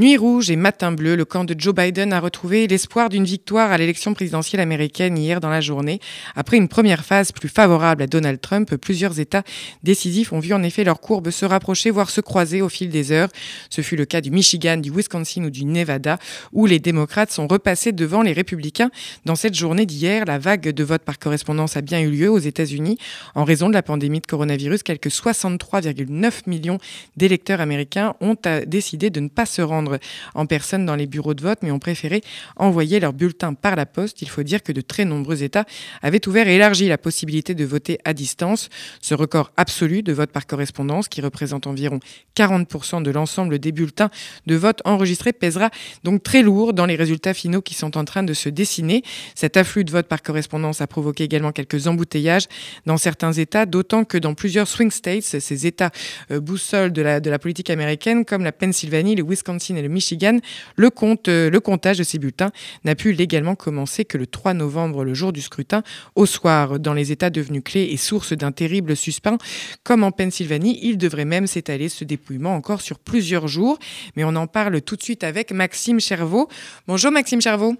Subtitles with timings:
[0.00, 3.70] Nuit rouge et matin bleu, le camp de Joe Biden a retrouvé l'espoir d'une victoire
[3.70, 6.00] à l'élection présidentielle américaine hier dans la journée.
[6.34, 9.42] Après une première phase plus favorable à Donald Trump, plusieurs États
[9.82, 13.12] décisifs ont vu en effet leurs courbes se rapprocher, voire se croiser au fil des
[13.12, 13.28] heures.
[13.68, 16.18] Ce fut le cas du Michigan, du Wisconsin ou du Nevada,
[16.54, 18.90] où les démocrates sont repassés devant les républicains.
[19.26, 22.38] Dans cette journée d'hier, la vague de vote par correspondance a bien eu lieu aux
[22.38, 22.96] États-Unis.
[23.34, 26.78] En raison de la pandémie de coronavirus, quelques 63,9 millions
[27.18, 28.36] d'électeurs américains ont
[28.66, 29.89] décidé de ne pas se rendre
[30.34, 32.22] en personne dans les bureaux de vote, mais ont préféré
[32.56, 34.22] envoyer leur bulletin par la poste.
[34.22, 35.64] Il faut dire que de très nombreux États
[36.02, 38.68] avaient ouvert et élargi la possibilité de voter à distance.
[39.00, 42.00] Ce record absolu de vote par correspondance, qui représente environ
[42.36, 44.10] 40% de l'ensemble des bulletins
[44.46, 45.70] de vote enregistrés, pèsera
[46.04, 49.02] donc très lourd dans les résultats finaux qui sont en train de se dessiner.
[49.34, 52.46] Cet afflux de vote par correspondance a provoqué également quelques embouteillages
[52.86, 55.90] dans certains États, d'autant que dans plusieurs swing states, ces États
[56.30, 59.88] euh, boussoles de la, de la politique américaine, comme la Pennsylvanie, le Wisconsin, et le
[59.88, 60.38] Michigan,
[60.76, 62.50] le, compte, euh, le comptage de ces bulletins
[62.84, 65.82] n'a pu légalement commencer que le 3 novembre, le jour du scrutin,
[66.14, 66.78] au soir.
[66.78, 69.38] Dans les États devenus clés et source d'un terrible suspens,
[69.82, 73.78] comme en Pennsylvanie, il devrait même s'étaler ce dépouillement encore sur plusieurs jours.
[74.16, 76.48] Mais on en parle tout de suite avec Maxime Chervaux.
[76.86, 77.76] Bonjour Maxime Chervaux.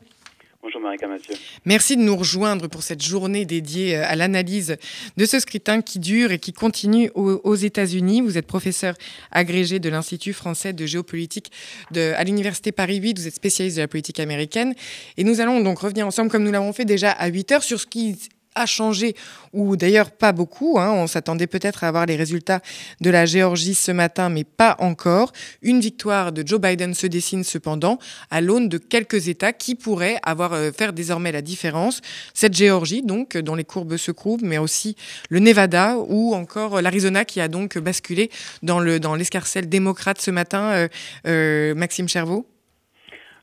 [0.63, 1.35] Bonjour Marika Mathieu.
[1.65, 4.77] Merci de nous rejoindre pour cette journée dédiée euh, à l'analyse
[5.17, 8.21] de ce scrutin qui dure et qui continue aux, États-Unis.
[8.21, 8.95] Vous êtes professeur
[9.31, 11.51] agrégé de l'Institut français de géopolitique
[11.93, 13.19] de, à l'Université Paris 8.
[13.19, 14.75] Vous êtes spécialiste de la politique américaine.
[15.17, 17.81] Et nous allons donc revenir ensemble, comme nous l'avons fait déjà à 8 heures, sur
[17.81, 18.19] ce qui
[18.55, 19.15] a changé,
[19.53, 20.79] ou d'ailleurs pas beaucoup.
[20.79, 20.91] Hein.
[20.93, 22.61] On s'attendait peut-être à avoir les résultats
[23.01, 25.33] de la Géorgie ce matin, mais pas encore.
[25.63, 27.99] Une victoire de Joe Biden se dessine cependant
[28.31, 32.01] à l'aune de quelques États qui pourraient avoir euh, faire désormais la différence.
[32.35, 34.97] Cette Géorgie, donc, dont les courbes se courbent, mais aussi
[35.29, 38.31] le Nevada ou encore l'Arizona qui a donc basculé
[38.63, 40.71] dans le dans l'escarcelle démocrate ce matin.
[40.73, 40.89] Euh,
[41.27, 42.47] euh, Maxime Chervaux.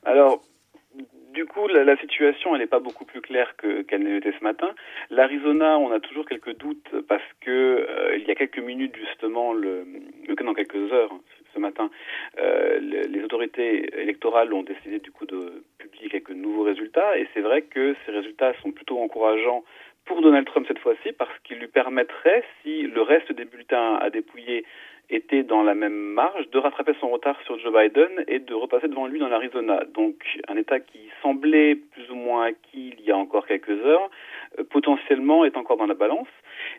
[0.06, 0.42] Alors,
[1.38, 4.74] du coup, la, situation, elle n'est pas beaucoup plus claire qu'elle ne l'était ce matin.
[5.12, 9.54] L'Arizona, on a toujours quelques doutes parce que euh, il y a quelques minutes, justement,
[9.54, 9.86] le,
[10.44, 11.14] dans quelques heures,
[11.54, 11.92] ce matin,
[12.40, 17.42] euh, les, autorités électorales ont décidé du coup de publier quelques nouveaux résultats et c'est
[17.42, 19.64] vrai que ces résultats sont plutôt encourageants
[20.08, 24.10] pour Donald Trump cette fois-ci parce qu'ils lui permettraient, si le reste des bulletins à
[24.10, 24.66] dépouiller
[25.10, 28.88] était dans la même marge de rattraper son retard sur Joe Biden et de repasser
[28.88, 29.84] devant lui dans l'Arizona.
[29.94, 30.16] Donc
[30.48, 34.10] un État qui semblait plus ou moins acquis il y a encore quelques heures,
[34.60, 36.28] euh, potentiellement est encore dans la balance.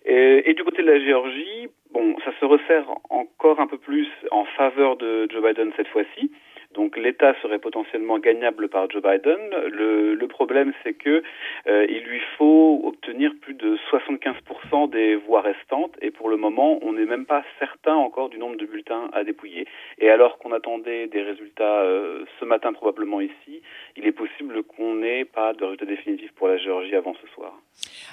[0.04, 4.08] Et, et, du côté de la Géorgie, bon, ça se resserre encore un peu plus
[4.30, 6.30] en faveur de Joe Biden cette fois-ci.
[6.78, 9.50] Donc l'État serait potentiellement gagnable par Joe Biden.
[9.72, 11.24] Le, problème, c'est que
[11.66, 16.78] euh, il lui faut obtenir plus de 75% des voix restantes, et pour le moment,
[16.82, 19.66] on n'est même pas certain encore du nombre de bulletins à dépouiller.
[19.98, 23.60] Et alors qu'on attendait des résultats euh, ce matin probablement ici,
[23.96, 27.54] il est possible qu'on n'ait pas de résultat définitif pour la Géorgie avant ce soir.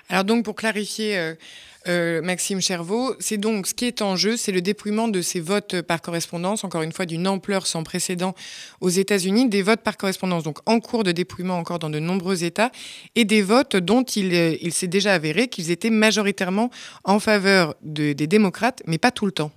[0.09, 1.19] Alors donc pour clarifier.
[1.19, 1.33] Euh,
[1.87, 3.13] euh, Maxime Chervaux.
[3.19, 6.63] C'est donc ce qui est en jeu, c'est le dépouillement de ces votes par correspondance,
[6.63, 8.33] encore une fois d'une ampleur sans précédent
[8.81, 12.43] aux États-Unis, des votes par correspondance, donc en cours de dépouillement encore dans de nombreux
[12.43, 12.71] États,
[13.15, 16.69] et des votes dont il, euh, s'est déjà avéré qu'ils étaient majoritairement
[17.03, 19.51] en faveur de, des démocrates, mais pas tout le temps.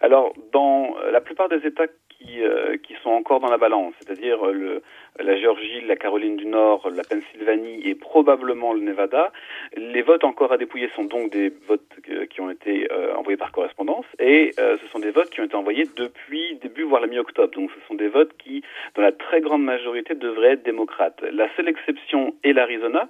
[0.00, 4.44] Alors, dans la plupart des États qui, euh, qui sont encore dans la balance, c'est-à-dire
[4.46, 4.82] le,
[5.20, 9.32] la Géorgie, la Caroline du Nord, la Pennsylvanie et probablement le Nevada.
[9.76, 13.36] Les votes encore à dépouiller sont donc des votes euh, qui ont été euh, envoyés
[13.36, 17.00] par correspondance et euh, ce sont des votes qui ont été envoyés depuis début voire
[17.00, 17.52] la mi-octobre.
[17.54, 18.62] Donc ce sont des votes qui,
[18.94, 21.20] dans la très grande majorité, devraient être démocrates.
[21.32, 23.08] La seule exception est l'Arizona.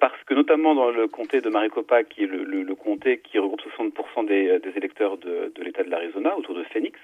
[0.00, 4.26] parce que notamment dans le comté de Maricopa, qui est le, comté qui regroupe 60%
[4.26, 6.98] des, électeurs de, de l'État de l'Arizona, autour de Phoenix,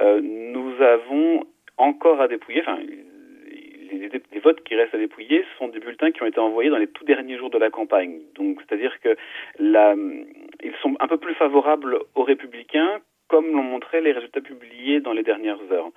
[0.00, 2.78] nous avons encore à dépouiller, enfin
[3.92, 6.86] les, votes qui restent à dépouiller sont des bulletins qui ont été envoyés dans les
[6.86, 8.20] tout derniers jours de la campagne.
[8.34, 9.16] Donc, c'est-à-dire que
[9.58, 15.12] ils sont un peu plus favorables aux républicains, comme l'ont montré les résultats publiés dans
[15.12, 15.90] les dernières heures.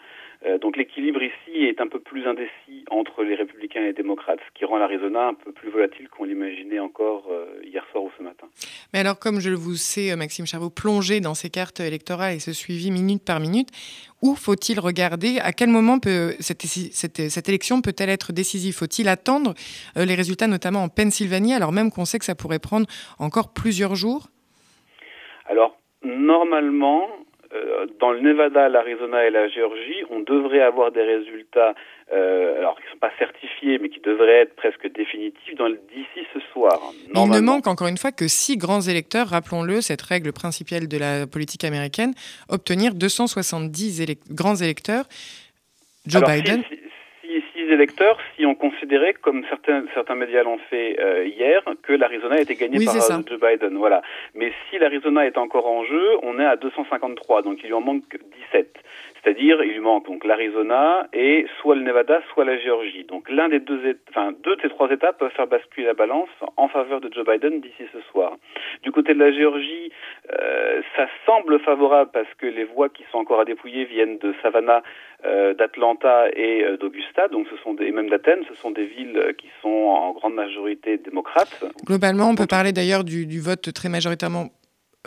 [0.46, 4.40] Euh, donc l'équilibre ici est un peu plus indécis entre les républicains et les démocrates,
[4.46, 8.12] ce qui rend l'Arizona un peu plus volatile qu'on l'imaginait encore euh, hier soir ou
[8.18, 8.48] ce matin.
[8.94, 12.40] Mais alors, comme je vous sais, euh, Maxime Charvot, plonger dans ces cartes électorales et
[12.40, 13.70] ce suivi minute par minute,
[14.22, 15.40] où faut-il regarder?
[15.40, 18.74] À quel moment peut cette, cette, cette élection peut-elle être décisive?
[18.74, 19.54] Faut-il attendre
[19.96, 22.88] les résultats, notamment en Pennsylvanie, alors même qu'on sait que ça pourrait prendre
[23.20, 24.28] encore plusieurs jours?
[25.46, 27.08] Alors, normalement,
[27.54, 31.76] euh, dans le Nevada, l'Arizona et la Géorgie, on devrait avoir des résultats,
[32.12, 35.56] euh, alors qui ne sont pas certifiés, mais qui devraient être presque définitifs
[35.94, 36.80] d'ici ce soir.
[37.14, 40.98] Il ne manque encore une fois que six grands électeurs, rappelons-le, cette règle principale de
[40.98, 42.14] la politique américaine,
[42.50, 45.06] obtenir 270 grands électeurs
[46.06, 46.64] Joe Biden
[47.72, 52.56] électeurs si on considérait, comme certains, certains médias l'ont fait euh, hier, que l'Arizona était
[52.56, 53.78] gagné par euh, Joe Biden.
[53.78, 54.02] Voilà.
[54.36, 57.82] Mais si l'Arizona est encore en jeu, on est à 253, donc il lui en
[57.82, 58.04] manque
[58.52, 58.78] 17.
[59.24, 63.06] C'est-à-dire, il lui manque donc l'Arizona et soit le Nevada, soit la Géorgie.
[63.06, 66.30] Donc l'un des deux, enfin deux de ces trois États peuvent faire basculer la balance
[66.58, 68.34] en faveur de Joe Biden d'ici ce soir.
[68.84, 69.92] Du côté de la Géorgie,
[70.30, 70.63] euh,
[70.96, 74.84] ça semble favorable parce que les voix qui sont encore à dépouiller viennent de Savannah,
[75.26, 78.86] euh, d'Atlanta et euh, d'Augusta, donc ce sont des, et même d'Athènes, ce sont des
[78.86, 81.64] villes qui sont en grande majorité démocrates.
[81.86, 84.50] Globalement, on peut parler d'ailleurs du, du vote très majoritairement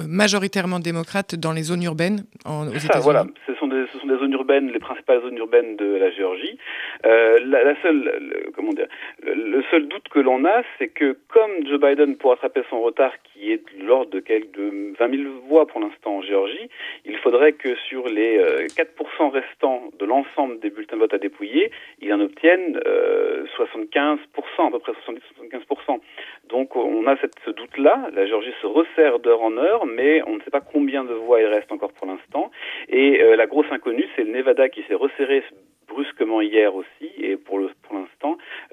[0.05, 3.03] majoritairement démocrate dans les zones urbaines en, aux États-Unis.
[3.03, 6.11] Voilà, ce sont, des, ce sont des zones urbaines, les principales zones urbaines de la
[6.11, 6.59] Géorgie.
[7.05, 8.87] Euh, la, seule, le, comment dire,
[9.23, 13.13] le, seul doute que l'on a, c'est que comme Joe Biden, pour attraper son retard,
[13.25, 16.69] qui est de l'ordre de, de 20 000 voix pour l'instant en Géorgie,
[17.05, 21.19] il faudrait que sur les euh, 4% restants de l'ensemble des bulletins de vote à
[21.19, 24.19] dépouiller, il en obtienne euh, 75%,
[24.59, 26.01] à peu près 70-75%.
[26.49, 28.09] Donc on a ce doute-là.
[28.15, 31.41] La Géorgie se resserre d'heure en heure, mais on ne sait pas combien de voix
[31.41, 32.51] il reste encore pour l'instant.
[32.89, 35.45] Et euh, la grosse inconnue, c'est le Nevada qui s'est resserré
[35.89, 37.11] brusquement hier aussi.
[37.19, 38.01] Et pour l'instant, pour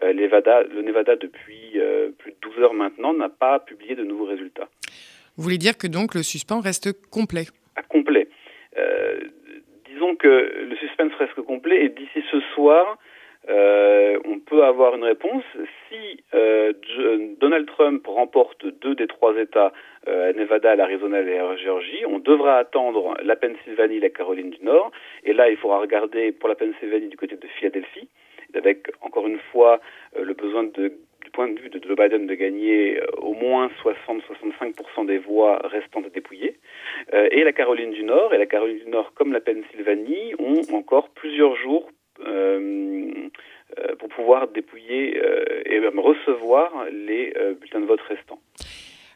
[0.04, 4.26] euh, le Nevada, depuis euh, plus de 12 heures maintenant, n'a pas publié de nouveaux
[4.26, 4.70] résultats.
[5.38, 7.46] Vous voulez dire que donc le suspens reste complet?
[7.76, 8.28] À Complet.
[9.86, 10.28] disons que
[10.70, 12.98] le suspense reste complet et d'ici ce soir,
[13.50, 15.44] euh, on peut avoir une réponse.
[15.90, 16.74] Si euh,
[17.40, 19.74] Donald Trump remporte deux des trois États,
[20.08, 24.64] euh, Nevada, l'Arizona et la Géorgie, on devra attendre la Pennsylvanie et la Caroline du
[24.64, 24.92] Nord.
[25.24, 28.08] Et là, il faudra regarder pour la Pennsylvanie du côté de Philadelphie,
[28.54, 29.82] avec encore une fois
[30.18, 30.92] euh, le besoin du
[31.34, 36.10] point de vue de Joe Biden de gagner au moins 60-65% des voix restantes à
[36.10, 36.60] dépouiller.
[37.12, 41.10] et la Caroline du Nord, et la Caroline du Nord comme la Pennsylvanie, ont encore
[41.10, 41.90] plusieurs jours
[44.16, 48.40] pouvoir dépouiller euh, et même recevoir les bulletins de vote restants.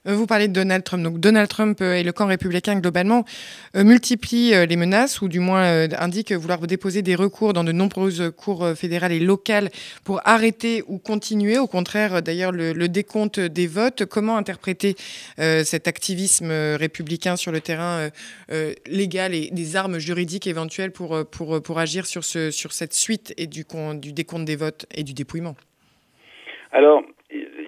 [0.07, 1.04] Euh, vous parlez de Donald Trump.
[1.04, 3.25] Donc Donald Trump euh, et le camp républicain globalement
[3.75, 8.31] euh, multiplient les menaces ou du moins indiquent vouloir déposer des recours dans de nombreuses
[8.36, 9.69] cours fédérales et locales
[10.04, 11.57] pour arrêter ou continuer.
[11.57, 14.06] Au contraire, d'ailleurs, le, décompte des votes.
[14.06, 14.95] Comment interpréter
[15.38, 18.09] cet activisme républicain sur le terrain
[18.88, 23.33] légal et des armes juridiques éventuelles pour, pour, pour agir sur, ce, sur cette suite
[23.38, 23.65] et du,
[23.95, 25.56] du décompte des votes et du dépouillement?
[26.71, 27.04] Alors,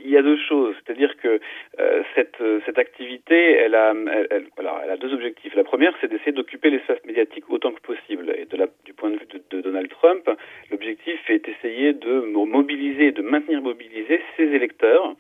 [0.09, 1.39] il y a deux choses, c'est-à-dire que
[1.79, 3.93] euh, cette, euh, cette activité, elle a,
[4.31, 5.53] elle, alors, elle a deux objectifs.
[5.55, 8.33] La première, c'est d'essayer d'occuper l'espace médiatique autant que possible.
[8.35, 10.27] Et de la, du point de vue de, de Donald Trump,
[10.71, 15.15] l'objectif est d'essayer de mobiliser, de maintenir mobiliser ses électeurs.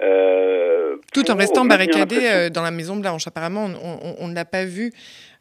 [0.00, 3.28] Euh, Tout en restant barricadé dans la Maison Blanche.
[3.28, 3.68] Apparemment,
[4.18, 4.90] on, ne l'a pas vu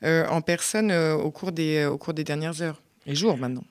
[0.04, 3.64] euh, en personne au, cours des, au cours des dernières heures et jours maintenant.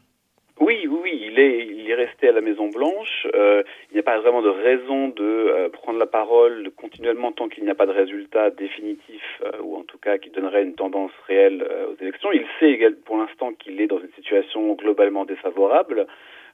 [0.58, 3.26] Oui, oui, oui, il est, il est resté à la Maison Blanche.
[3.34, 7.48] Euh, il n'y a pas vraiment de raison de euh, prendre la parole continuellement tant
[7.48, 10.74] qu'il n'y a pas de résultat définitif euh, ou en tout cas qui donnerait une
[10.74, 12.32] tendance réelle aux élections.
[12.32, 16.06] Il sait pour l'instant qu'il est dans une situation globalement défavorable.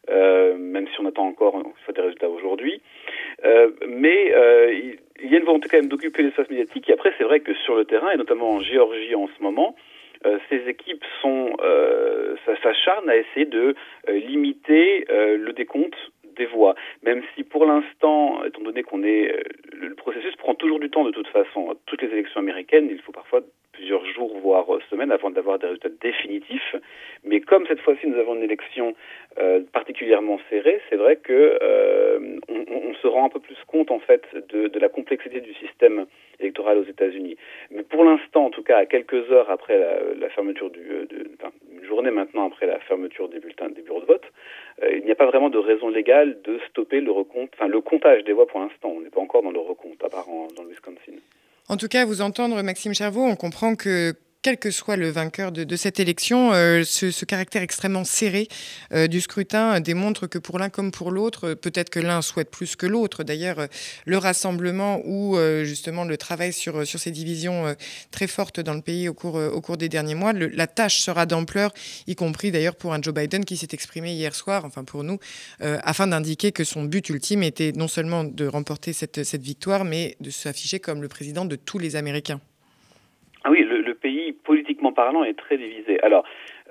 [0.09, 1.61] Même si on attend encore
[1.93, 2.81] des résultats aujourd'hui.
[3.89, 4.73] Mais euh,
[5.23, 6.89] il y a une volonté quand même d'occuper l'espace médiatique.
[6.89, 9.75] Et après, c'est vrai que sur le terrain, et notamment en Géorgie en ce moment,
[10.49, 13.75] ces équipes sont euh, s'acharnent à essayer de
[14.09, 15.97] euh, limiter le décompte
[16.37, 19.35] des voix, même si pour l'instant, étant donné qu'on est,
[19.73, 21.75] le processus prend toujours du temps de toute façon.
[21.87, 23.41] Toutes les élections américaines, il faut parfois
[23.73, 26.77] plusieurs jours, voire semaines, avant d'avoir des résultats définitifs.
[27.25, 28.95] Mais comme cette fois-ci, nous avons une élection
[29.39, 33.99] euh, particulièrement serrée, c'est vrai que euh, on, se rend un peu plus compte en
[33.99, 36.07] fait de, de la complexité du système
[36.63, 37.37] aux États-Unis.
[37.71, 39.79] Mais pour l'instant, en tout cas, à quelques heures après
[40.19, 41.07] la, fermeture du, euh,
[41.39, 44.25] enfin, une journée maintenant après la fermeture des bulletins des bureaux de vote,
[44.83, 47.81] euh, il n'y a pas vraiment de raison légale de stopper le recompte, enfin le
[47.81, 48.93] comptage des voix pour l'instant.
[48.97, 51.19] On n'est pas encore dans le recompte, à part dans le Wisconsin.
[51.69, 54.13] En tout cas, à vous entendre, Maxime Chervaux, on comprend que
[54.47, 58.47] quel que soit le vainqueur de, cette élection, euh, ce, caractère extrêmement serré
[58.93, 62.77] euh, du scrutin démontre que pour l'un comme pour l'autre, peut-être que l'un souhaite plus
[62.77, 63.25] que l'autre.
[63.25, 63.67] D'ailleurs,
[64.05, 67.75] le rassemblement ou euh, justement le travail sur, ces divisions euh,
[68.13, 71.73] très fortes dans le pays au cours, euh, des derniers mois, la tâche sera d'ampleur,
[72.07, 75.19] y compris d'ailleurs pour un Joe Biden qui s'est exprimé hier soir, enfin pour nous,
[75.61, 79.85] euh, afin d'indiquer que son but ultime était non seulement de remporter cette, cette victoire,
[79.85, 82.41] mais de s'afficher comme le président de tous les Américains.
[83.47, 86.01] Ah oui, le, le, pays, politiquement parlant, est très divisé.
[86.03, 86.25] Alors,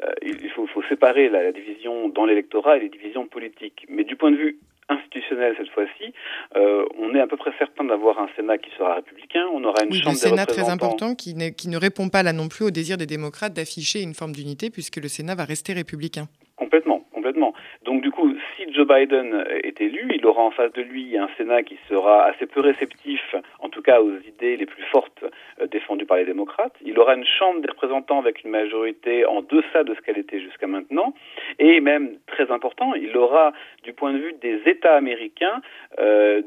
[0.03, 3.86] euh, il faut, faut, séparer la, la division dans l'électorat et les divisions politiques.
[3.88, 4.58] Mais du point de vue
[4.89, 6.13] institutionnel cette fois-ci,
[6.55, 9.46] euh, on est à peu près certain d'avoir un Sénat qui sera républicain.
[9.53, 12.24] On aura une oui, chambre le Sénat très important qui ne, qui ne répond pas
[12.24, 15.46] là non plus au désir des démocrates d'afficher une forme d'unité puisque le Sénat va
[15.46, 16.25] rester républicain.
[16.55, 17.53] Complètement complètement.
[17.86, 18.35] Donc du coup,
[18.75, 22.46] Joe Biden est élu, il aura en face de lui un Sénat qui sera assez
[22.46, 23.22] peu réceptif,
[23.60, 25.24] en tout cas aux idées les plus fortes
[25.62, 26.75] euh, défendues par les démocrates.
[26.84, 30.41] Il aura une Chambre des représentants avec une majorité en deçà de ce qu'elle était
[30.41, 31.13] jusqu'à maintenant.
[31.58, 33.53] Et même, très important, il aura,
[33.84, 35.62] du point de vue des États américains,
[36.00, 36.41] euh,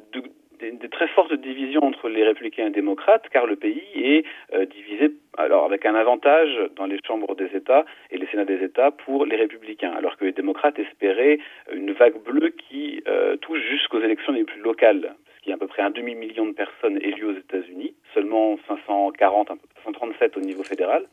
[0.58, 4.24] des, très fortes divisions entre les républicains et les démocrates, car le pays est
[4.54, 8.62] euh, divisé, alors avec un avantage dans les chambres des États et les sénats des
[8.62, 11.38] États pour les républicains, alors que les démocrates espéraient
[11.72, 15.58] une vague bleue qui euh, touche jusqu'aux élections les plus locales, qu'il y a à
[15.58, 19.52] peu près un demi-million de personnes élues aux États-Unis, seulement 540,
[19.84, 21.04] 537 au niveau fédéral,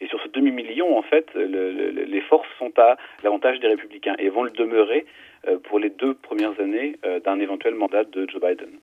[0.00, 4.14] et sur ce demi-million, en fait, le, le, les forces sont à l'avantage des républicains
[4.18, 5.06] et vont le demeurer
[5.48, 8.78] euh, pour les deux premières années euh, d'un éventuel mandat de Joe Biden.